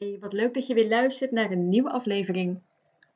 Hey, 0.00 0.18
wat 0.20 0.32
leuk 0.32 0.54
dat 0.54 0.66
je 0.66 0.74
weer 0.74 0.88
luistert 0.88 1.30
naar 1.30 1.50
een 1.50 1.68
nieuwe 1.68 1.90
aflevering. 1.90 2.62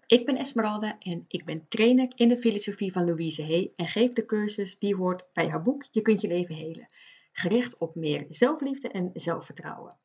Ik 0.06 0.26
ben 0.26 0.36
Esmeralda 0.36 0.98
en 0.98 1.24
ik 1.28 1.44
ben 1.44 1.68
trainer 1.68 2.12
in 2.14 2.28
de 2.28 2.36
filosofie 2.36 2.92
van 2.92 3.04
Louise 3.04 3.42
Hay 3.42 3.72
en 3.76 3.88
geef 3.88 4.12
de 4.12 4.24
cursus 4.24 4.78
die 4.78 4.96
hoort 4.96 5.24
bij 5.32 5.48
haar 5.48 5.62
boek 5.62 5.84
Je 5.90 6.02
kunt 6.02 6.20
je 6.20 6.28
leven 6.28 6.54
helen, 6.54 6.88
gericht 7.32 7.78
op 7.78 7.94
meer 7.94 8.26
zelfliefde 8.28 8.88
en 8.88 9.10
zelfvertrouwen. 9.14 9.98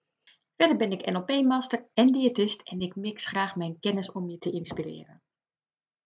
Verder 0.57 0.77
ben 0.77 0.91
ik 0.91 1.11
NLP-master 1.11 1.85
en 1.93 2.11
diëtist 2.11 2.61
en 2.61 2.79
ik 2.79 2.95
mix 2.95 3.25
graag 3.25 3.55
mijn 3.55 3.79
kennis 3.79 4.11
om 4.11 4.29
je 4.29 4.37
te 4.37 4.51
inspireren. 4.51 5.21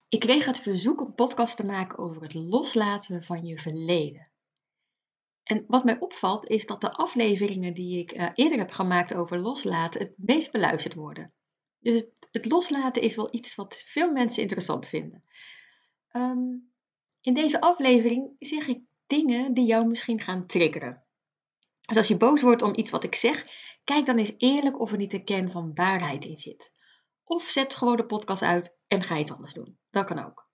Ik 0.10 0.20
kreeg 0.20 0.46
het 0.46 0.60
verzoek 0.60 1.02
om 1.02 1.16
podcast 1.16 1.58
te 1.58 1.66
maken 1.66 1.98
over 1.98 2.22
het 2.22 2.34
loslaten 2.34 3.24
van 3.24 3.46
je 3.46 3.58
verleden. 3.58 4.28
En 5.44 5.66
wat 5.68 5.84
mij 5.84 6.00
opvalt 6.00 6.50
is 6.50 6.66
dat 6.66 6.82
de 6.82 6.94
afleveringen 6.94 7.74
die 7.74 8.00
ik 8.00 8.14
uh, 8.14 8.30
eerder 8.34 8.58
heb 8.58 8.72
gemaakt 8.72 9.14
over 9.14 9.40
loslaten 9.40 10.02
het 10.02 10.14
meest 10.16 10.52
beluisterd 10.52 10.94
worden. 10.94 11.34
Dus 11.80 11.94
het, 11.94 12.28
het 12.32 12.46
loslaten 12.46 13.02
is 13.02 13.16
wel 13.16 13.28
iets 13.32 13.56
wat 13.56 13.84
veel 13.86 14.12
mensen 14.12 14.42
interessant 14.42 14.88
vinden. 14.88 15.24
Um, 16.12 16.72
in 17.22 17.34
deze 17.34 17.62
aflevering 17.62 18.36
zeg 18.40 18.68
ik 18.68 18.82
dingen 19.08 19.54
die 19.54 19.66
jou 19.66 19.88
misschien 19.88 20.20
gaan 20.20 20.46
triggeren. 20.46 21.04
Dus 21.82 21.98
als 21.98 22.08
je 22.08 22.18
boos 22.18 22.42
wordt 22.42 22.62
om 22.62 22.76
iets 22.76 22.92
wat 22.92 23.04
ik 23.04 23.16
zeg, 23.16 23.46
kijk 23.84 24.06
dan 24.06 24.18
eens 24.18 24.34
eerlijk 24.38 24.80
of 24.80 24.92
er 24.92 24.98
niet 24.98 25.14
een 25.14 25.26
kern 25.26 25.52
van 25.52 25.72
waarheid 25.74 26.26
in 26.26 26.38
zit. 26.38 26.74
Of 27.24 27.44
zet 27.44 27.76
gewoon 27.76 27.96
de 27.96 28.06
podcast 28.06 28.42
uit 28.42 28.76
en 28.88 29.02
ga 29.02 29.18
iets 29.18 29.32
anders 29.32 29.54
doen. 29.54 29.78
Dat 29.90 30.06
kan 30.06 30.26
ook. 30.26 30.48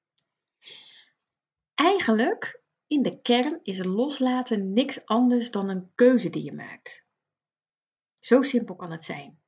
Eigenlijk 1.75 2.58
in 2.89 3.01
de 3.01 3.21
kern 3.21 3.59
is 3.63 3.83
loslaten 3.83 4.73
niks 4.73 5.05
anders 5.05 5.51
dan 5.51 5.69
een 5.69 5.91
keuze 5.95 6.29
die 6.29 6.43
je 6.43 6.53
maakt. 6.53 7.05
Zo 8.19 8.41
simpel 8.41 8.75
kan 8.75 8.91
het 8.91 9.03
zijn. 9.03 9.39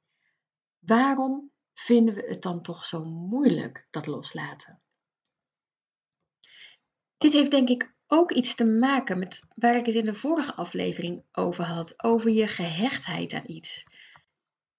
Waarom 0.80 1.52
vinden 1.73 2.16
we 2.16 2.22
het 2.27 2.41
dan 2.41 2.62
toch 2.62 2.86
zo 2.86 3.04
moeilijk, 3.04 3.88
dat 3.90 4.08
loslaten? 4.08 4.81
Dit 7.17 7.34
heeft 7.34 7.52
denk 7.52 7.69
ik 7.69 7.94
ook 8.08 8.31
iets 8.31 8.56
te 8.56 8.66
maken 8.66 9.19
met 9.19 9.42
waar 9.56 9.75
ik 9.75 9.86
het 9.86 9.95
in 9.95 10.06
de 10.06 10.16
vorige 10.16 10.56
aflevering 10.56 11.23
over 11.31 11.64
had, 11.64 12.03
over 12.03 12.30
je 12.30 12.47
gehechtheid 12.47 13.34
aan 13.34 13.50
iets. 13.50 13.84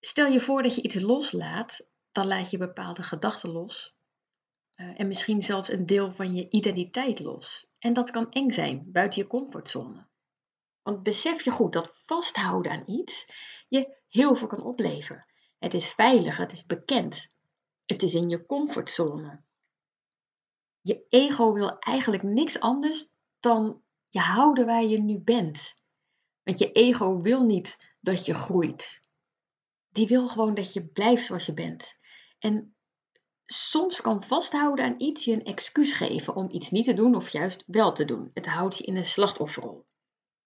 Stel 0.00 0.26
je 0.26 0.40
voor 0.40 0.62
dat 0.62 0.74
je 0.74 0.82
iets 0.82 1.00
loslaat, 1.00 1.86
dan 2.12 2.26
laat 2.26 2.50
je 2.50 2.58
bepaalde 2.58 3.02
gedachten 3.02 3.50
los, 3.50 3.96
en 4.96 5.06
misschien 5.06 5.42
zelfs 5.42 5.68
een 5.68 5.86
deel 5.86 6.12
van 6.12 6.34
je 6.34 6.50
identiteit 6.50 7.20
los. 7.20 7.66
En 7.78 7.92
dat 7.92 8.10
kan 8.10 8.30
eng 8.30 8.50
zijn, 8.50 8.92
buiten 8.92 9.22
je 9.22 9.28
comfortzone. 9.28 10.06
Want 10.82 11.02
besef 11.02 11.42
je 11.42 11.50
goed 11.50 11.72
dat 11.72 12.02
vasthouden 12.06 12.72
aan 12.72 12.82
iets 12.86 13.26
je 13.68 13.96
heel 14.08 14.34
veel 14.34 14.46
kan 14.46 14.62
opleveren. 14.62 15.26
Het 15.58 15.74
is 15.74 15.88
veilig, 15.88 16.36
het 16.36 16.52
is 16.52 16.66
bekend. 16.66 17.28
Het 17.84 18.02
is 18.02 18.14
in 18.14 18.28
je 18.28 18.46
comfortzone. 18.46 19.42
Je 20.80 21.06
ego 21.08 21.52
wil 21.52 21.78
eigenlijk 21.78 22.22
niks 22.22 22.60
anders 22.60 23.08
dan 23.40 23.82
je 24.08 24.20
houden 24.20 24.66
waar 24.66 24.84
je 24.84 24.98
nu 24.98 25.20
bent. 25.20 25.74
Want 26.42 26.58
je 26.58 26.72
ego 26.72 27.20
wil 27.20 27.44
niet 27.44 27.94
dat 28.00 28.24
je 28.24 28.34
groeit. 28.34 29.02
Die 29.88 30.06
wil 30.06 30.28
gewoon 30.28 30.54
dat 30.54 30.72
je 30.72 30.86
blijft 30.86 31.24
zoals 31.24 31.46
je 31.46 31.54
bent. 31.54 31.98
En 32.38 32.71
soms 33.52 34.00
kan 34.00 34.22
vasthouden 34.22 34.84
aan 34.84 34.94
iets 34.98 35.24
je 35.24 35.32
een 35.32 35.44
excuus 35.44 35.92
geven 35.92 36.34
om 36.34 36.50
iets 36.50 36.70
niet 36.70 36.84
te 36.84 36.94
doen 36.94 37.14
of 37.14 37.28
juist 37.28 37.64
wel 37.66 37.92
te 37.92 38.04
doen. 38.04 38.30
Het 38.34 38.46
houdt 38.46 38.78
je 38.78 38.84
in 38.84 38.96
een 38.96 39.04
slachtofferrol. 39.04 39.86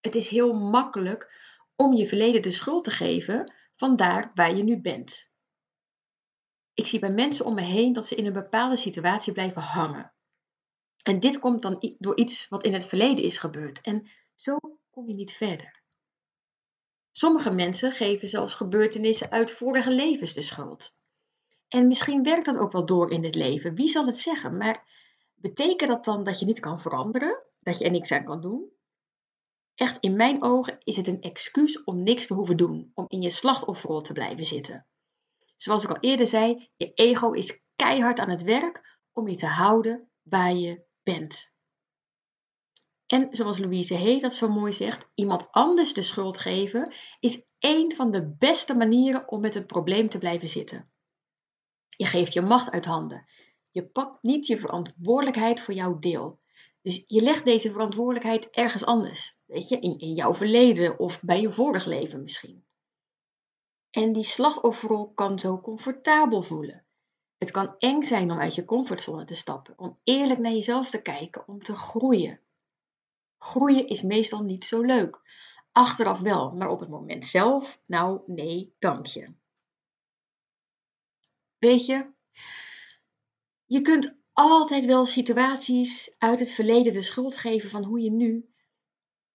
Het 0.00 0.14
is 0.14 0.28
heel 0.28 0.52
makkelijk 0.52 1.32
om 1.76 1.94
je 1.94 2.06
verleden 2.06 2.42
de 2.42 2.50
schuld 2.50 2.84
te 2.84 2.90
geven 2.90 3.52
van 3.76 3.96
daar 3.96 4.30
waar 4.34 4.56
je 4.56 4.62
nu 4.62 4.80
bent. 4.80 5.30
Ik 6.74 6.86
zie 6.86 6.98
bij 6.98 7.12
mensen 7.12 7.44
om 7.44 7.54
me 7.54 7.62
heen 7.62 7.92
dat 7.92 8.06
ze 8.06 8.14
in 8.14 8.26
een 8.26 8.32
bepaalde 8.32 8.76
situatie 8.76 9.32
blijven 9.32 9.62
hangen. 9.62 10.12
En 11.02 11.20
dit 11.20 11.38
komt 11.38 11.62
dan 11.62 11.94
door 11.98 12.16
iets 12.16 12.48
wat 12.48 12.64
in 12.64 12.72
het 12.72 12.86
verleden 12.86 13.24
is 13.24 13.38
gebeurd. 13.38 13.80
En 13.80 14.10
zo 14.34 14.58
kom 14.90 15.08
je 15.08 15.14
niet 15.14 15.32
verder. 15.32 15.82
Sommige 17.12 17.50
mensen 17.50 17.92
geven 17.92 18.28
zelfs 18.28 18.54
gebeurtenissen 18.54 19.30
uit 19.30 19.50
vorige 19.50 19.90
levens 19.90 20.34
de 20.34 20.42
schuld. 20.42 20.95
En 21.68 21.86
misschien 21.86 22.22
werkt 22.22 22.44
dat 22.44 22.56
ook 22.56 22.72
wel 22.72 22.86
door 22.86 23.10
in 23.10 23.24
het 23.24 23.34
leven. 23.34 23.74
Wie 23.74 23.88
zal 23.88 24.06
het 24.06 24.18
zeggen? 24.18 24.56
Maar 24.56 24.84
betekent 25.34 25.90
dat 25.90 26.04
dan 26.04 26.24
dat 26.24 26.38
je 26.38 26.46
niet 26.46 26.60
kan 26.60 26.80
veranderen? 26.80 27.42
Dat 27.60 27.78
je 27.78 27.84
er 27.84 27.90
niks 27.90 28.12
aan 28.12 28.24
kan 28.24 28.40
doen? 28.40 28.74
Echt, 29.74 29.96
in 30.00 30.16
mijn 30.16 30.42
ogen 30.42 30.78
is 30.84 30.96
het 30.96 31.06
een 31.06 31.20
excuus 31.20 31.84
om 31.84 32.02
niks 32.02 32.26
te 32.26 32.34
hoeven 32.34 32.56
doen, 32.56 32.90
om 32.94 33.04
in 33.08 33.22
je 33.22 33.30
slachtofferrol 33.30 34.00
te 34.00 34.12
blijven 34.12 34.44
zitten. 34.44 34.86
Zoals 35.56 35.84
ik 35.84 35.90
al 35.90 36.00
eerder 36.00 36.26
zei, 36.26 36.70
je 36.76 36.92
ego 36.94 37.32
is 37.32 37.60
keihard 37.76 38.18
aan 38.18 38.30
het 38.30 38.42
werk 38.42 38.98
om 39.12 39.28
je 39.28 39.36
te 39.36 39.46
houden 39.46 40.10
waar 40.22 40.54
je 40.54 40.84
bent. 41.02 41.52
En 43.06 43.28
zoals 43.30 43.58
Louise 43.58 43.96
Hay 43.96 44.20
dat 44.20 44.34
zo 44.34 44.48
mooi 44.48 44.72
zegt, 44.72 45.10
iemand 45.14 45.50
anders 45.50 45.92
de 45.92 46.02
schuld 46.02 46.38
geven 46.38 46.94
is 47.20 47.42
één 47.58 47.94
van 47.94 48.10
de 48.10 48.34
beste 48.38 48.74
manieren 48.74 49.28
om 49.28 49.40
met 49.40 49.54
een 49.54 49.66
probleem 49.66 50.08
te 50.08 50.18
blijven 50.18 50.48
zitten. 50.48 50.90
Je 51.96 52.06
geeft 52.06 52.32
je 52.32 52.40
macht 52.40 52.70
uit 52.70 52.84
handen. 52.84 53.26
Je 53.70 53.86
pakt 53.86 54.22
niet 54.22 54.46
je 54.46 54.58
verantwoordelijkheid 54.58 55.60
voor 55.60 55.74
jouw 55.74 55.98
deel. 55.98 56.38
Dus 56.82 57.04
je 57.06 57.22
legt 57.22 57.44
deze 57.44 57.72
verantwoordelijkheid 57.72 58.50
ergens 58.50 58.84
anders. 58.84 59.36
Weet 59.46 59.68
je, 59.68 59.78
in, 59.80 59.98
in 59.98 60.12
jouw 60.12 60.34
verleden 60.34 60.98
of 60.98 61.22
bij 61.22 61.40
je 61.40 61.50
vorig 61.50 61.84
leven 61.84 62.22
misschien. 62.22 62.64
En 63.90 64.12
die 64.12 64.24
slachtofferrol 64.24 65.12
kan 65.12 65.38
zo 65.38 65.60
comfortabel 65.60 66.42
voelen. 66.42 66.84
Het 67.38 67.50
kan 67.50 67.74
eng 67.78 68.02
zijn 68.02 68.30
om 68.30 68.38
uit 68.38 68.54
je 68.54 68.64
comfortzone 68.64 69.24
te 69.24 69.34
stappen, 69.34 69.78
om 69.78 69.98
eerlijk 70.04 70.40
naar 70.40 70.52
jezelf 70.52 70.90
te 70.90 71.02
kijken, 71.02 71.48
om 71.48 71.62
te 71.62 71.74
groeien. 71.74 72.40
Groeien 73.38 73.88
is 73.88 74.02
meestal 74.02 74.42
niet 74.42 74.64
zo 74.64 74.80
leuk. 74.80 75.20
Achteraf 75.72 76.20
wel, 76.20 76.52
maar 76.52 76.68
op 76.68 76.80
het 76.80 76.88
moment 76.88 77.26
zelf, 77.26 77.80
nou 77.86 78.20
nee, 78.26 78.74
dank 78.78 79.06
je. 79.06 79.34
Weet 81.66 81.86
je, 81.86 82.06
je 83.64 83.80
kunt 83.80 84.18
altijd 84.32 84.84
wel 84.84 85.06
situaties 85.06 86.14
uit 86.18 86.38
het 86.38 86.50
verleden 86.50 86.92
de 86.92 87.02
schuld 87.02 87.36
geven 87.36 87.70
van 87.70 87.84
hoe 87.84 88.00
je 88.00 88.10
nu, 88.10 88.48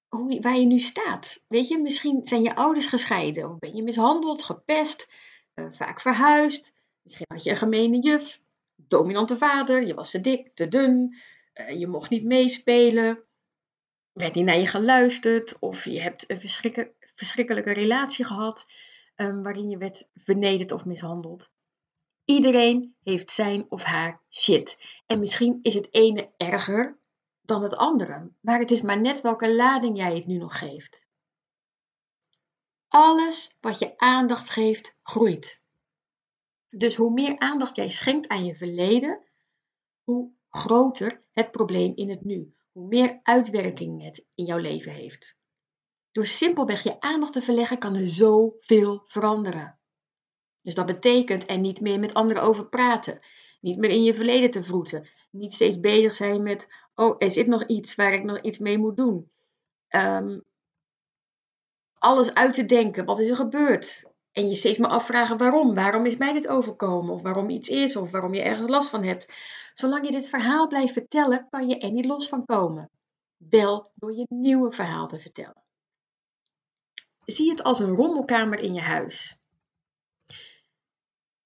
hoe, 0.08 0.42
waar 0.42 0.58
je 0.58 0.66
nu 0.66 0.80
staat. 0.80 1.44
Weet 1.48 1.68
je, 1.68 1.78
misschien 1.78 2.26
zijn 2.26 2.44
je 2.44 2.56
ouders 2.56 2.86
gescheiden 2.86 3.50
of 3.50 3.60
ben 3.60 3.76
je 3.76 3.84
mishandeld, 3.84 4.44
gepest, 4.44 5.08
uh, 5.56 5.66
vaak 5.70 6.02
verhuisd. 6.02 6.74
Misschien 7.02 7.28
had 7.30 7.44
je 7.44 7.50
een 7.50 7.58
gemene 7.58 8.00
juf, 8.00 8.42
dominante 8.76 9.38
vader, 9.38 9.86
je 9.86 9.94
was 9.94 10.12
te 10.12 10.22
dik, 10.22 10.54
te 10.54 10.68
dun, 10.68 11.18
uh, 11.54 11.80
je 11.80 11.88
mocht 11.88 12.10
niet 12.10 12.24
meespelen, 12.24 13.24
werd 14.12 14.34
niet 14.34 14.46
naar 14.46 14.60
je 14.60 14.68
geluisterd 14.68 15.60
of 15.60 15.86
je 15.86 16.02
hebt 16.02 16.30
een 16.30 16.40
verschrikkelijke 17.16 17.72
relatie 17.72 18.26
gehad 18.26 18.66
um, 19.16 19.44
waarin 19.44 19.70
je 19.70 19.78
werd 19.78 20.10
vernederd 20.14 20.72
of 20.72 20.86
mishandeld. 20.86 21.52
Iedereen 22.26 22.96
heeft 23.04 23.32
zijn 23.32 23.66
of 23.70 23.84
haar 23.84 24.22
shit. 24.30 24.78
En 25.06 25.20
misschien 25.20 25.60
is 25.62 25.74
het 25.74 25.88
ene 25.94 26.34
erger 26.38 27.00
dan 27.42 27.64
het 27.64 27.76
andere, 27.76 28.32
maar 28.40 28.60
het 28.60 28.72
is 28.72 28.82
maar 28.82 29.02
net 29.02 29.22
welke 29.22 29.56
lading 29.56 29.98
jij 29.98 30.16
het 30.16 30.26
nu 30.26 30.38
nog 30.38 30.58
geeft. 30.58 31.08
Alles 32.88 33.58
wat 33.60 33.80
je 33.80 33.98
aandacht 33.98 34.50
geeft, 34.50 35.00
groeit. 35.04 35.62
Dus 36.70 36.96
hoe 36.96 37.12
meer 37.12 37.40
aandacht 37.40 37.76
jij 37.76 37.90
schenkt 37.90 38.28
aan 38.28 38.46
je 38.46 38.56
verleden, 38.56 39.24
hoe 40.04 40.32
groter 40.50 41.24
het 41.32 41.52
probleem 41.52 41.96
in 41.96 42.10
het 42.10 42.24
nu, 42.24 42.56
hoe 42.72 42.88
meer 42.88 43.20
uitwerking 43.24 44.04
het 44.04 44.26
in 44.36 44.46
jouw 44.46 44.58
leven 44.58 44.92
heeft. 44.92 45.38
Door 46.12 46.26
simpelweg 46.26 46.84
je 46.84 47.00
aandacht 47.00 47.34
te 47.34 47.42
verleggen 47.42 47.78
kan 47.78 47.96
er 47.96 48.08
zoveel 48.08 49.04
veranderen. 49.06 49.81
Dus 50.62 50.74
dat 50.74 50.86
betekent 50.86 51.50
er 51.50 51.58
niet 51.58 51.82
meer 51.82 52.00
met 52.00 52.14
anderen 52.14 52.44
over 52.44 52.68
praten. 52.68 53.20
Niet 53.62 53.78
meer 53.78 53.90
in 53.90 54.04
je 54.04 54.14
verleden 54.14 54.52
te 54.52 54.64
vroeten. 54.64 55.08
Niet 55.32 55.54
steeds 55.54 55.80
bezig 55.80 56.14
zijn 56.14 56.44
met, 56.44 56.68
oh, 56.96 57.16
er 57.18 57.32
zit 57.32 57.48
nog 57.48 57.66
iets 57.66 57.96
waar 57.96 58.14
ik 58.14 58.24
nog 58.24 58.42
iets 58.42 58.60
mee 58.60 58.78
moet 58.78 58.98
doen. 58.98 59.32
Ehm, 59.88 60.40
alles 61.94 62.34
uit 62.34 62.54
te 62.54 62.66
denken, 62.66 63.06
wat 63.06 63.20
is 63.20 63.30
er 63.30 63.36
gebeurd? 63.36 64.10
En 64.32 64.48
je 64.48 64.56
steeds 64.56 64.78
maar 64.78 64.90
afvragen 64.90 65.38
waarom. 65.38 65.76
Waarom 65.76 66.06
is 66.06 66.18
mij 66.18 66.34
dit 66.34 66.48
overkomen? 66.48 67.14
Of 67.14 67.22
waarom 67.22 67.50
iets 67.50 67.70
is, 67.70 67.96
of 67.96 68.12
waarom 68.12 68.34
je 68.34 68.42
ergens 68.42 68.70
last 68.70 68.90
van 68.90 69.04
hebt. 69.04 69.28
Zolang 69.74 70.06
je 70.06 70.12
dit 70.12 70.30
verhaal 70.30 70.68
blijft 70.68 70.94
vertellen, 70.94 71.48
kan 71.50 71.70
je 71.70 71.78
er 71.78 71.92
niet 71.92 72.06
los 72.06 72.28
van 72.28 72.46
komen. 72.46 72.90
Wel 73.38 73.92
door 73.96 74.14
je 74.14 74.26
nieuwe 74.30 74.72
verhaal 74.72 75.08
te 75.08 75.20
vertellen. 75.20 75.64
Zie 77.26 77.50
het 77.50 77.64
als 77.64 77.80
een 77.80 77.96
rommelkamer 77.96 78.60
in 78.60 78.74
je 78.74 78.82
huis. 78.82 79.41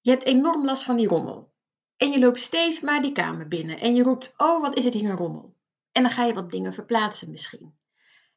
Je 0.06 0.12
hebt 0.12 0.24
enorm 0.24 0.64
last 0.64 0.84
van 0.84 0.96
die 0.96 1.08
rommel. 1.08 1.52
En 1.96 2.10
je 2.10 2.18
loopt 2.18 2.40
steeds 2.40 2.80
maar 2.80 3.02
die 3.02 3.12
kamer 3.12 3.48
binnen 3.48 3.80
en 3.80 3.94
je 3.94 4.02
roept: 4.02 4.34
Oh, 4.36 4.60
wat 4.60 4.76
is 4.76 4.84
het 4.84 4.94
hier 4.94 5.10
een 5.10 5.16
rommel? 5.16 5.54
En 5.92 6.02
dan 6.02 6.10
ga 6.10 6.24
je 6.24 6.34
wat 6.34 6.50
dingen 6.50 6.72
verplaatsen 6.72 7.30
misschien. 7.30 7.78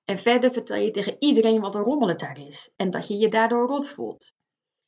En 0.06 0.18
verder 0.18 0.52
vertel 0.52 0.78
je 0.78 0.92
tegen 0.92 1.16
iedereen 1.20 1.62
wat 1.62 1.76
een 1.76 1.82
rommel 1.82 2.08
het 2.08 2.20
daar 2.20 2.40
is 2.40 2.74
en 2.76 2.92
dat 2.92 3.08
je 3.08 3.18
je 3.18 3.30
daardoor 3.30 3.68
rot 3.68 3.88
voelt. 3.88 4.34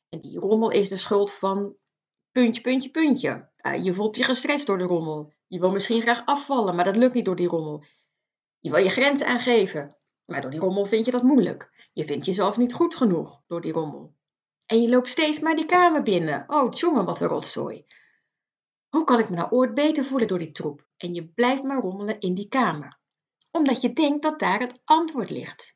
En 0.08 0.20
die 0.20 0.38
rommel 0.38 0.70
is 0.70 0.88
de 0.88 0.96
schuld 0.96 1.32
van 1.32 1.76
puntje, 2.32 2.60
puntje, 2.60 2.90
puntje. 2.90 3.48
Uh, 3.60 3.84
je 3.84 3.94
voelt 3.94 4.16
je 4.16 4.24
gestrest 4.24 4.66
door 4.66 4.78
de 4.78 4.84
rommel. 4.84 5.32
Je 5.46 5.58
wil 5.58 5.70
misschien 5.70 6.02
graag 6.02 6.26
afvallen, 6.26 6.74
maar 6.74 6.84
dat 6.84 6.96
lukt 6.96 7.14
niet 7.14 7.24
door 7.24 7.36
die 7.36 7.48
rommel. 7.48 7.84
Je 8.58 8.70
wil 8.70 8.82
je 8.82 8.90
grenzen 8.90 9.26
aangeven, 9.26 9.96
maar 10.24 10.40
door 10.40 10.50
die 10.50 10.60
rommel 10.60 10.84
vind 10.84 11.04
je 11.04 11.10
dat 11.10 11.22
moeilijk. 11.22 11.88
Je 11.92 12.04
vindt 12.04 12.26
jezelf 12.26 12.56
niet 12.56 12.74
goed 12.74 12.94
genoeg 12.94 13.42
door 13.46 13.60
die 13.60 13.72
rommel. 13.72 14.14
En 14.72 14.82
je 14.82 14.88
loopt 14.88 15.08
steeds 15.08 15.40
maar 15.40 15.56
die 15.56 15.66
kamer 15.66 16.02
binnen. 16.02 16.44
Oh, 16.46 16.72
jongen, 16.72 17.04
wat 17.04 17.20
een 17.20 17.28
rotzooi. 17.28 17.86
Hoe 18.88 19.04
kan 19.04 19.18
ik 19.18 19.28
me 19.28 19.36
nou 19.36 19.50
ooit 19.50 19.74
beter 19.74 20.04
voelen 20.04 20.28
door 20.28 20.38
die 20.38 20.52
troep? 20.52 20.86
En 20.96 21.14
je 21.14 21.28
blijft 21.28 21.62
maar 21.62 21.80
rommelen 21.80 22.20
in 22.20 22.34
die 22.34 22.48
kamer. 22.48 22.98
Omdat 23.50 23.80
je 23.80 23.92
denkt 23.92 24.22
dat 24.22 24.38
daar 24.38 24.60
het 24.60 24.80
antwoord 24.84 25.30
ligt. 25.30 25.72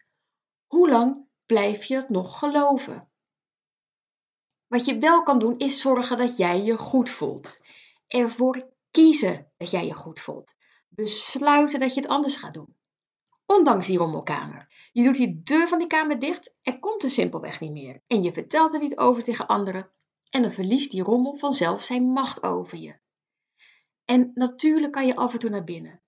Hoe 0.67 0.89
lang 0.89 1.29
blijf 1.47 1.85
je 1.85 1.97
het 1.97 2.09
nog 2.09 2.39
geloven? 2.39 3.09
Wat 4.67 4.85
je 4.85 4.99
wel 4.99 5.23
kan 5.23 5.39
doen 5.39 5.59
is 5.59 5.81
zorgen 5.81 6.19
dat 6.19 6.37
jij 6.37 6.63
je 6.63 6.79
goed 6.79 7.11
voelt. 7.11 7.61
Ervoor 8.07 8.69
kiezen 8.91 9.53
dat 9.57 9.71
jij 9.71 9.87
je 9.87 9.95
goed 9.95 10.21
voelt. 10.21 10.55
Besluiten 10.89 11.81
dat 11.81 11.95
je 11.95 12.01
het 12.01 12.11
anders 12.11 12.37
gaat 12.37 12.55
doen. 12.55 12.76
Ondanks 13.47 13.87
die 13.87 13.99
rommelkamer. 13.99 14.89
Je 14.93 15.05
doet 15.05 15.15
die 15.15 15.43
deur 15.43 15.69
van 15.69 15.79
die 15.79 15.87
kamer 15.87 16.19
dicht 16.19 16.55
en 16.63 16.81
komt 16.81 17.03
er 17.03 17.11
simpelweg 17.11 17.61
niet 17.61 17.73
meer. 17.73 18.03
En 18.07 18.23
je 18.23 18.33
vertelt 18.33 18.73
er 18.73 18.81
niet 18.81 18.97
over 18.97 19.23
tegen 19.23 19.47
anderen. 19.47 19.91
En 20.31 20.43
dan 20.43 20.51
verliest 20.51 20.91
die 20.91 21.03
rommel 21.03 21.35
vanzelf 21.35 21.83
zijn 21.83 22.03
macht 22.03 22.43
over 22.43 22.79
je. 22.79 22.99
En 24.05 24.31
natuurlijk 24.35 24.93
kan 24.93 25.07
je 25.07 25.17
af 25.17 25.33
en 25.33 25.39
toe 25.39 25.51
naar 25.51 25.65
binnen. 25.65 26.01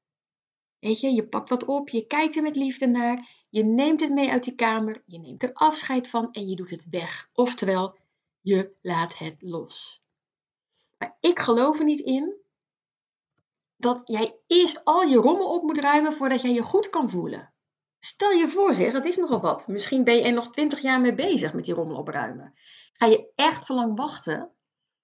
Weet 0.79 1.01
je, 1.01 1.11
je 1.11 1.29
pakt 1.29 1.49
wat 1.49 1.65
op, 1.65 1.89
je 1.89 2.07
kijkt 2.07 2.37
er 2.37 2.43
met 2.43 2.57
liefde 2.57 2.87
naar, 2.87 3.45
je 3.49 3.65
neemt 3.65 4.01
het 4.01 4.13
mee 4.13 4.31
uit 4.31 4.45
die 4.45 4.55
kamer, 4.55 5.03
je 5.07 5.19
neemt 5.19 5.43
er 5.43 5.53
afscheid 5.53 6.09
van 6.09 6.33
en 6.33 6.49
je 6.49 6.57
doet 6.57 6.71
het 6.71 6.87
weg. 6.91 7.31
Oftewel, 7.33 7.99
je 8.41 8.77
laat 8.83 9.19
het 9.19 9.37
los. 9.39 10.03
Maar 10.99 11.17
ik 11.21 11.39
geloof 11.39 11.79
er 11.79 11.85
niet 11.85 12.01
in 12.01 12.38
dat 13.79 14.03
jij 14.05 14.41
eerst 14.47 14.85
al 14.85 15.03
je 15.03 15.17
rommel 15.17 15.55
op 15.55 15.63
moet 15.63 15.79
ruimen 15.79 16.13
voordat 16.13 16.43
jij 16.43 16.53
je 16.53 16.63
goed 16.63 16.91
kan 16.91 17.11
voelen. 17.11 17.53
Stel 17.99 18.31
je 18.31 18.49
voor 18.49 18.75
zeg, 18.75 18.93
het 18.93 19.05
is 19.05 19.17
nogal 19.17 19.41
wat. 19.41 19.69
Misschien 19.69 20.05
ben 20.05 20.17
je 20.17 20.23
er 20.23 20.33
nog 20.33 20.51
twintig 20.51 20.81
jaar 20.81 21.01
mee 21.01 21.15
bezig 21.15 21.53
met 21.53 21.65
die 21.65 21.75
rommel 21.75 21.97
opruimen. 21.97 22.55
Ga 22.93 23.07
je 23.07 23.33
echt 23.35 23.65
zo 23.65 23.75
lang 23.75 23.97
wachten? 23.97 24.53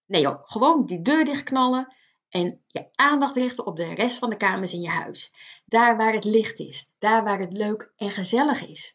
Nee 0.06 0.20
joh, 0.20 0.40
gewoon 0.44 0.86
die 0.86 1.02
deur 1.02 1.24
dichtknallen 1.24 1.94
en 2.28 2.62
je 2.66 2.88
aandacht 2.94 3.36
richten 3.36 3.66
op 3.66 3.76
de 3.76 3.94
rest 3.94 4.18
van 4.18 4.30
de 4.30 4.36
kamers 4.36 4.72
in 4.72 4.80
je 4.80 4.88
huis. 4.88 5.32
Daar 5.64 5.96
waar 5.96 6.12
het 6.12 6.24
licht 6.24 6.58
is, 6.58 6.90
daar 6.98 7.24
waar 7.24 7.38
het 7.38 7.52
leuk 7.52 7.92
en 7.96 8.10
gezellig 8.10 8.66
is. 8.66 8.94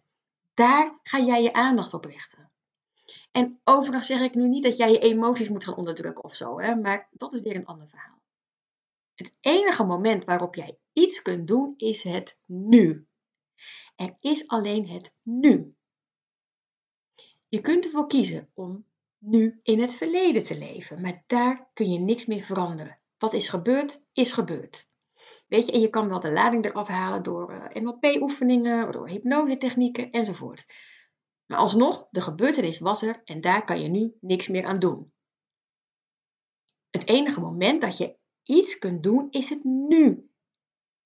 Daar 0.53 0.99
ga 1.03 1.19
jij 1.19 1.43
je 1.43 1.53
aandacht 1.53 1.93
op 1.93 2.05
richten. 2.05 2.51
En 3.31 3.59
overigens 3.63 4.07
zeg 4.07 4.21
ik 4.21 4.35
nu 4.35 4.47
niet 4.47 4.63
dat 4.63 4.77
jij 4.77 4.91
je 4.91 4.99
emoties 4.99 5.49
moet 5.49 5.63
gaan 5.63 5.75
onderdrukken 5.75 6.23
of 6.23 6.35
zo, 6.35 6.59
hè, 6.59 6.75
maar 6.75 7.07
dat 7.11 7.33
is 7.33 7.41
weer 7.41 7.55
een 7.55 7.65
ander 7.65 7.87
verhaal. 7.87 8.18
Het 9.19 9.35
enige 9.39 9.83
moment 9.83 10.25
waarop 10.25 10.55
jij 10.55 10.77
iets 10.93 11.21
kunt 11.21 11.47
doen 11.47 11.73
is 11.77 12.03
het 12.03 12.39
nu. 12.45 13.07
Er 13.95 14.15
is 14.19 14.47
alleen 14.47 14.87
het 14.87 15.15
nu. 15.21 15.75
Je 17.49 17.61
kunt 17.61 17.85
ervoor 17.85 18.07
kiezen 18.07 18.49
om 18.53 18.85
nu 19.17 19.59
in 19.63 19.81
het 19.81 19.95
verleden 19.95 20.43
te 20.43 20.57
leven, 20.57 21.01
maar 21.01 21.23
daar 21.27 21.69
kun 21.73 21.91
je 21.91 21.99
niks 21.99 22.25
meer 22.25 22.41
veranderen. 22.41 22.99
Wat 23.17 23.33
is 23.33 23.49
gebeurd, 23.49 24.03
is 24.13 24.31
gebeurd. 24.31 24.87
Weet 25.47 25.65
je, 25.65 25.71
en 25.71 25.79
je 25.79 25.89
kan 25.89 26.09
wel 26.09 26.19
de 26.19 26.31
lading 26.31 26.65
eraf 26.65 26.87
halen 26.87 27.23
door 27.23 27.51
eh, 27.51 27.81
NLP-oefeningen, 27.81 28.91
door 28.91 29.09
hypnosetechnieken 29.09 30.11
enzovoort. 30.11 30.65
Maar 31.45 31.57
alsnog, 31.57 32.07
de 32.11 32.21
gebeurtenis 32.21 32.79
was 32.79 33.01
er 33.01 33.21
en 33.23 33.41
daar 33.41 33.63
kan 33.65 33.81
je 33.81 33.87
nu 33.87 34.17
niks 34.19 34.47
meer 34.47 34.65
aan 34.65 34.79
doen. 34.79 35.13
Het 36.89 37.07
enige 37.07 37.39
moment 37.39 37.81
dat 37.81 37.97
je 37.97 38.17
iets 38.43 38.79
kunt 38.79 39.03
doen, 39.03 39.27
is 39.29 39.49
het 39.49 39.63
nu. 39.63 40.29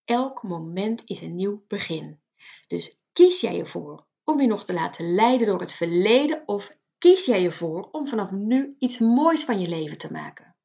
Elk 0.05 0.43
moment 0.43 1.01
is 1.05 1.21
een 1.21 1.35
nieuw 1.35 1.63
begin. 1.67 2.21
Dus 2.67 2.97
kies 3.13 3.41
jij 3.41 3.59
ervoor 3.59 4.07
om 4.23 4.41
je 4.41 4.47
nog 4.47 4.65
te 4.65 4.73
laten 4.73 5.13
leiden 5.13 5.47
door 5.47 5.59
het 5.59 5.73
verleden 5.73 6.47
of 6.47 6.77
kies 6.97 7.25
jij 7.25 7.45
ervoor 7.45 7.89
om 7.91 8.07
vanaf 8.07 8.31
nu 8.31 8.75
iets 8.79 8.99
moois 8.99 9.43
van 9.43 9.59
je 9.59 9.67
leven 9.67 9.97
te 9.97 10.11
maken? 10.11 10.55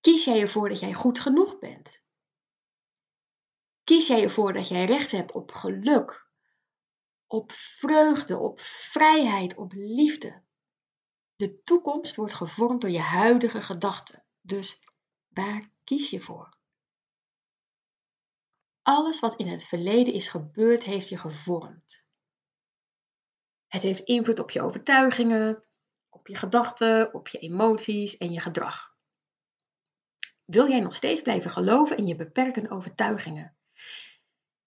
Kies 0.00 0.24
jij 0.24 0.40
ervoor 0.40 0.68
dat 0.68 0.80
jij 0.80 0.92
goed 0.92 1.20
genoeg 1.20 1.58
bent? 1.58 2.04
Kies 3.84 4.06
jij 4.06 4.22
ervoor 4.22 4.52
dat 4.52 4.68
jij 4.68 4.84
recht 4.84 5.10
hebt 5.10 5.32
op 5.32 5.52
geluk, 5.52 6.28
op 7.26 7.52
vreugde, 7.52 8.38
op 8.38 8.60
vrijheid, 8.60 9.56
op 9.56 9.72
liefde? 9.72 10.42
De 11.36 11.62
toekomst 11.62 12.16
wordt 12.16 12.34
gevormd 12.34 12.80
door 12.80 12.90
je 12.90 12.98
huidige 12.98 13.60
gedachten. 13.60 14.23
Dus 14.46 14.80
waar 15.28 15.70
kies 15.84 16.10
je 16.10 16.20
voor? 16.20 16.56
Alles 18.82 19.20
wat 19.20 19.36
in 19.36 19.46
het 19.46 19.64
verleden 19.64 20.14
is 20.14 20.28
gebeurd, 20.28 20.82
heeft 20.82 21.08
je 21.08 21.16
gevormd. 21.16 22.04
Het 23.66 23.82
heeft 23.82 24.00
invloed 24.00 24.38
op 24.38 24.50
je 24.50 24.62
overtuigingen, 24.62 25.64
op 26.08 26.26
je 26.26 26.36
gedachten, 26.36 27.14
op 27.14 27.28
je 27.28 27.38
emoties 27.38 28.16
en 28.16 28.32
je 28.32 28.40
gedrag. 28.40 28.96
Wil 30.44 30.68
jij 30.68 30.80
nog 30.80 30.94
steeds 30.94 31.22
blijven 31.22 31.50
geloven 31.50 31.96
in 31.96 32.06
je 32.06 32.16
beperkende 32.16 32.70
overtuigingen? 32.70 33.56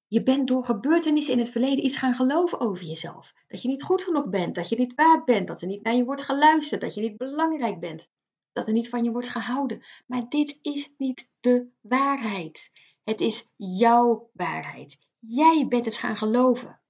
Je 0.07 0.23
bent 0.23 0.47
door 0.47 0.63
gebeurtenissen 0.63 1.33
in 1.33 1.39
het 1.39 1.49
verleden 1.49 1.85
iets 1.85 1.97
gaan 1.97 2.13
geloven 2.13 2.59
over 2.59 2.85
jezelf. 2.85 3.33
Dat 3.47 3.61
je 3.61 3.67
niet 3.67 3.83
goed 3.83 4.03
genoeg 4.03 4.29
bent, 4.29 4.55
dat 4.55 4.69
je 4.69 4.77
niet 4.77 4.95
waard 4.95 5.25
bent, 5.25 5.47
dat 5.47 5.61
er 5.61 5.67
niet 5.67 5.83
naar 5.83 5.95
je 5.95 6.03
wordt 6.03 6.23
geluisterd, 6.23 6.81
dat 6.81 6.93
je 6.93 7.01
niet 7.01 7.17
belangrijk 7.17 7.79
bent, 7.79 8.09
dat 8.57 8.67
er 8.67 8.73
niet 8.73 8.89
van 8.89 9.03
je 9.03 9.11
wordt 9.11 9.29
gehouden. 9.29 9.83
Maar 10.07 10.29
dit 10.29 10.59
is 10.61 10.89
niet 10.97 11.29
de 11.39 11.69
waarheid. 11.81 12.71
Het 13.03 13.21
is 13.21 13.47
jouw 13.55 14.29
waarheid. 14.33 14.97
Jij 15.19 15.65
bent 15.69 15.85
het 15.85 15.97
gaan 15.97 16.17
geloven. 16.17 16.81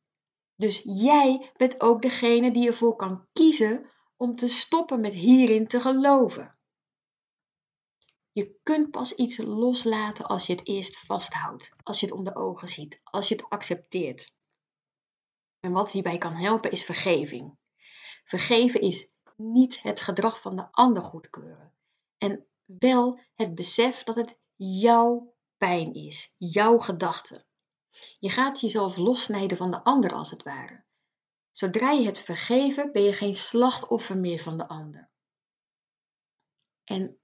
Dus 0.55 0.81
jij 0.83 1.51
bent 1.57 1.81
ook 1.81 2.01
degene 2.01 2.51
die 2.51 2.67
ervoor 2.67 2.95
kan 2.95 3.27
kiezen 3.33 3.89
om 4.17 4.35
te 4.35 4.47
stoppen 4.47 5.01
met 5.01 5.13
hierin 5.13 5.67
te 5.67 5.79
geloven. 5.79 6.57
Je 8.31 8.59
kunt 8.63 8.91
pas 8.91 9.13
iets 9.13 9.37
loslaten 9.37 10.25
als 10.25 10.45
je 10.45 10.53
het 10.53 10.67
eerst 10.67 10.97
vasthoudt, 10.97 11.75
als 11.83 11.99
je 11.99 12.05
het 12.05 12.15
onder 12.15 12.35
ogen 12.35 12.67
ziet, 12.67 12.99
als 13.03 13.27
je 13.27 13.35
het 13.35 13.49
accepteert. 13.49 14.33
En 15.59 15.71
wat 15.71 15.91
hierbij 15.91 16.17
kan 16.17 16.33
helpen 16.33 16.71
is 16.71 16.83
vergeving. 16.83 17.57
Vergeven 18.23 18.81
is 18.81 19.09
niet 19.37 19.81
het 19.81 20.01
gedrag 20.01 20.41
van 20.41 20.55
de 20.55 20.71
ander 20.71 21.03
goedkeuren. 21.03 21.73
En 22.17 22.47
wel 22.65 23.19
het 23.35 23.55
besef 23.55 24.03
dat 24.03 24.15
het 24.15 24.39
jouw 24.55 25.35
pijn 25.57 25.93
is, 25.93 26.33
jouw 26.37 26.77
gedachte. 26.77 27.45
Je 28.19 28.29
gaat 28.29 28.59
jezelf 28.59 28.97
lossnijden 28.97 29.57
van 29.57 29.71
de 29.71 29.83
ander 29.83 30.13
als 30.13 30.31
het 30.31 30.43
ware. 30.43 30.83
Zodra 31.51 31.91
je 31.91 32.05
het 32.05 32.19
vergeven, 32.19 32.91
ben 32.91 33.01
je 33.01 33.13
geen 33.13 33.33
slachtoffer 33.33 34.17
meer 34.17 34.39
van 34.39 34.57
de 34.57 34.67
ander. 34.67 35.09
En 36.83 37.19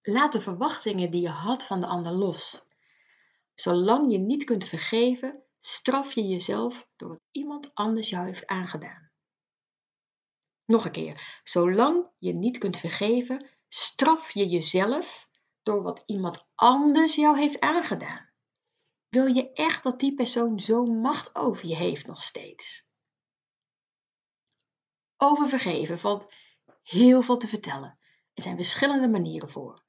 laat 0.00 0.32
de 0.32 0.40
verwachtingen 0.40 1.10
die 1.10 1.20
je 1.20 1.28
had 1.28 1.64
van 1.64 1.80
de 1.80 1.86
ander 1.86 2.12
los. 2.12 2.64
Zolang 3.54 4.12
je 4.12 4.18
niet 4.18 4.44
kunt 4.44 4.64
vergeven, 4.64 5.42
straf 5.60 6.14
je 6.14 6.26
jezelf 6.28 6.88
door 6.96 7.08
wat 7.08 7.22
iemand 7.30 7.74
anders 7.74 8.08
jou 8.10 8.26
heeft 8.26 8.46
aangedaan. 8.46 9.01
Nog 10.72 10.84
een 10.84 10.92
keer, 10.92 11.40
zolang 11.44 12.08
je 12.18 12.32
niet 12.32 12.58
kunt 12.58 12.76
vergeven, 12.76 13.48
straf 13.68 14.30
je 14.30 14.48
jezelf 14.48 15.28
door 15.62 15.82
wat 15.82 16.02
iemand 16.06 16.46
anders 16.54 17.14
jou 17.14 17.38
heeft 17.38 17.60
aangedaan. 17.60 18.30
Wil 19.08 19.26
je 19.26 19.52
echt 19.52 19.82
dat 19.82 20.00
die 20.00 20.14
persoon 20.14 20.60
zo'n 20.60 21.00
macht 21.00 21.34
over 21.34 21.66
je 21.66 21.76
heeft 21.76 22.06
nog 22.06 22.22
steeds? 22.22 22.86
Over 25.16 25.48
vergeven 25.48 25.98
valt 25.98 26.34
heel 26.82 27.22
veel 27.22 27.36
te 27.36 27.48
vertellen. 27.48 27.98
Er 28.34 28.42
zijn 28.42 28.56
verschillende 28.56 29.08
manieren 29.08 29.48
voor. 29.48 29.84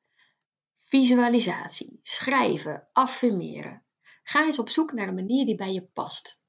Visualisatie, 0.78 2.00
schrijven, 2.02 2.90
affirmeren. 2.92 3.86
Ga 4.24 4.46
eens 4.46 4.60
op 4.60 4.70
zoek 4.70 4.92
naar 4.92 5.08
een 5.08 5.16
manier 5.16 5.46
die 5.46 5.56
bij 5.56 5.74
je 5.74 5.86
past. 5.86 6.42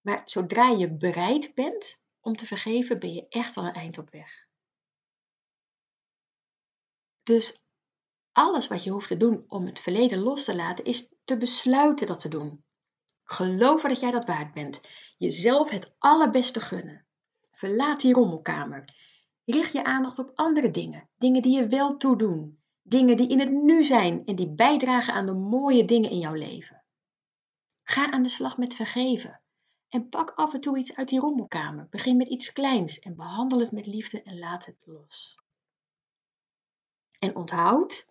Maar 0.00 0.22
zodra 0.24 0.68
je 0.68 0.96
bereid 0.96 1.54
bent 1.54 1.99
om 2.20 2.36
te 2.36 2.46
vergeven, 2.46 2.98
ben 2.98 3.14
je 3.14 3.26
echt 3.28 3.56
al 3.56 3.66
een 3.66 3.72
eind 3.72 3.98
op 3.98 4.10
weg. 4.10 4.48
Dus 7.22 7.58
alles 8.32 8.68
wat 8.68 8.84
je 8.84 8.90
hoeft 8.90 9.08
te 9.08 9.16
doen 9.16 9.44
om 9.48 9.66
het 9.66 9.80
verleden 9.80 10.18
los 10.18 10.44
te 10.44 10.56
laten, 10.56 10.84
is 10.84 11.08
te 11.24 11.36
besluiten 11.36 12.06
dat 12.06 12.20
te 12.20 12.28
doen. 12.28 12.64
Geloof 13.24 13.82
dat 13.82 14.00
jij 14.00 14.10
dat 14.10 14.24
waard 14.24 14.54
bent. 14.54 14.80
Jezelf 15.16 15.70
het 15.70 15.94
allerbeste 15.98 16.60
gunnen. 16.60 17.06
Verlaat 17.50 18.00
die 18.00 18.14
rommelkamer. 18.14 18.84
Richt 19.44 19.72
je 19.72 19.84
aandacht 19.84 20.18
op 20.18 20.30
andere 20.34 20.70
dingen. 20.70 21.08
Dingen 21.16 21.42
die 21.42 21.56
je 21.56 21.66
wel 21.66 21.96
toedoen. 21.96 22.58
Dingen 22.82 23.16
die 23.16 23.28
in 23.28 23.40
het 23.40 23.50
nu 23.50 23.84
zijn 23.84 24.26
en 24.26 24.36
die 24.36 24.54
bijdragen 24.54 25.14
aan 25.14 25.26
de 25.26 25.34
mooie 25.34 25.84
dingen 25.84 26.10
in 26.10 26.18
jouw 26.18 26.34
leven. 26.34 26.84
Ga 27.82 28.10
aan 28.10 28.22
de 28.22 28.28
slag 28.28 28.58
met 28.58 28.74
vergeven. 28.74 29.40
En 29.90 30.08
pak 30.08 30.30
af 30.30 30.54
en 30.54 30.60
toe 30.60 30.78
iets 30.78 30.94
uit 30.94 31.08
die 31.08 31.20
rommelkamer. 31.20 31.86
Begin 31.90 32.16
met 32.16 32.28
iets 32.28 32.52
kleins 32.52 32.98
en 32.98 33.16
behandel 33.16 33.60
het 33.60 33.72
met 33.72 33.86
liefde 33.86 34.22
en 34.22 34.38
laat 34.38 34.66
het 34.66 34.76
los. 34.84 35.38
En 37.18 37.36
onthoud, 37.36 38.06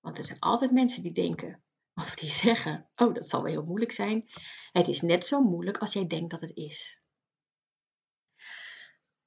want 0.00 0.18
er 0.18 0.24
zijn 0.24 0.38
altijd 0.38 0.70
mensen 0.70 1.02
die 1.02 1.12
denken 1.12 1.62
of 1.94 2.14
die 2.14 2.30
zeggen: 2.44 2.88
Oh, 2.96 3.14
dat 3.14 3.28
zal 3.28 3.42
wel 3.42 3.52
heel 3.52 3.64
moeilijk 3.64 3.92
zijn. 3.92 4.28
Het 4.72 4.88
is 4.88 5.00
net 5.00 5.26
zo 5.26 5.42
moeilijk 5.42 5.78
als 5.78 5.92
jij 5.92 6.06
denkt 6.06 6.30
dat 6.30 6.40
het 6.40 6.56
is. 6.56 7.00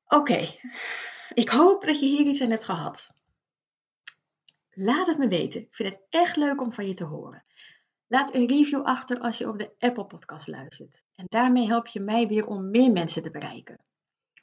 Oké, 0.07 0.59
ik 1.33 1.49
hoop 1.49 1.85
dat 1.85 1.99
je 1.99 2.05
hier 2.05 2.25
iets 2.25 2.41
aan 2.41 2.49
hebt 2.49 2.65
gehad. 2.65 3.09
Laat 4.69 5.07
het 5.07 5.17
me 5.17 5.27
weten. 5.27 5.61
Ik 5.61 5.75
vind 5.75 5.93
het 5.93 6.05
echt 6.09 6.35
leuk 6.35 6.61
om 6.61 6.71
van 6.71 6.87
je 6.87 6.93
te 6.93 7.03
horen. 7.03 7.45
Laat 8.11 8.33
een 8.33 8.47
review 8.47 8.81
achter 8.81 9.19
als 9.19 9.37
je 9.37 9.47
op 9.47 9.57
de 9.57 9.71
Apple 9.79 10.05
Podcast 10.05 10.47
luistert. 10.47 11.03
En 11.15 11.25
daarmee 11.27 11.67
help 11.67 11.87
je 11.87 11.99
mij 11.99 12.27
weer 12.27 12.47
om 12.47 12.69
meer 12.69 12.91
mensen 12.91 13.21
te 13.21 13.31
bereiken. 13.31 13.79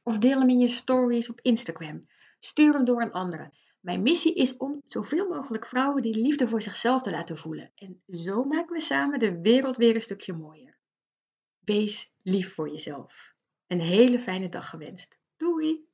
Of 0.02 0.18
deel 0.18 0.38
hem 0.38 0.48
in 0.48 0.58
je 0.58 0.68
stories 0.68 1.30
op 1.30 1.40
Instagram. 1.40 2.06
Stuur 2.38 2.72
hem 2.72 2.84
door 2.84 3.02
een 3.02 3.12
andere. 3.12 3.52
Mijn 3.80 4.02
missie 4.02 4.34
is 4.34 4.56
om 4.56 4.82
zoveel 4.86 5.28
mogelijk 5.28 5.66
vrouwen 5.66 6.02
die 6.02 6.16
liefde 6.16 6.48
voor 6.48 6.62
zichzelf 6.62 7.02
te 7.02 7.10
laten 7.10 7.36
voelen. 7.36 7.72
En 7.74 8.02
zo 8.06 8.44
maken 8.44 8.72
we 8.72 8.80
samen 8.80 9.18
de 9.18 9.40
wereld 9.40 9.76
weer 9.76 9.94
een 9.94 10.00
stukje 10.00 10.32
mooier. 10.32 10.78
Wees 11.58 12.12
lief 12.22 12.54
voor 12.54 12.70
jezelf. 12.70 13.34
Een 13.66 13.80
hele 13.80 14.20
fijne 14.20 14.48
dag 14.48 14.70
gewenst. 14.70 15.18
Doei! 15.36 15.85